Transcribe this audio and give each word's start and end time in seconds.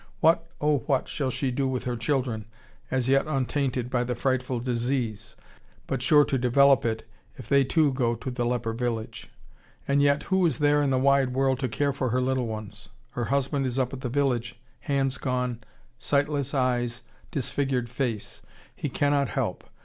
What, 0.19 0.47
oh 0.59 0.79
what, 0.87 1.07
shall 1.07 1.29
she 1.29 1.51
do 1.51 1.67
with 1.67 1.83
her 1.83 1.95
children, 1.95 2.45
as 2.89 3.07
yet 3.07 3.27
untainted 3.27 3.91
by 3.91 4.03
the 4.03 4.15
frightful 4.15 4.59
disease, 4.59 5.35
but 5.85 6.01
sure 6.01 6.25
to 6.25 6.39
develop 6.39 6.85
it 6.85 7.07
if 7.37 7.47
they 7.47 7.63
too 7.63 7.93
go 7.93 8.15
to 8.15 8.31
the 8.31 8.43
leper 8.43 8.73
village? 8.73 9.29
And 9.87 10.01
yet 10.01 10.23
who 10.23 10.43
is 10.43 10.57
there 10.57 10.81
in 10.81 10.89
the 10.89 10.97
wide 10.97 11.33
world 11.35 11.59
to 11.59 11.69
care 11.69 11.93
for 11.93 12.09
her 12.09 12.19
little 12.19 12.47
ones? 12.47 12.89
Her 13.11 13.25
husband 13.25 13.67
is 13.67 13.77
up 13.77 13.93
at 13.93 14.01
the 14.01 14.09
village, 14.09 14.59
hands 14.79 15.19
gone, 15.19 15.59
sightless 15.99 16.55
eyes, 16.55 17.03
disfigured 17.29 17.87
face, 17.87 18.41
he 18.75 18.89
cannot 18.89 19.29
help. 19.29 19.65